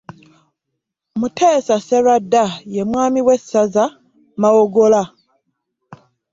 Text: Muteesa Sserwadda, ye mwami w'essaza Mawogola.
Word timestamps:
Muteesa 1.19 1.75
Sserwadda, 1.79 2.43
ye 2.73 2.81
mwami 2.89 3.19
w'essaza 3.27 3.85
Mawogola. 4.41 5.01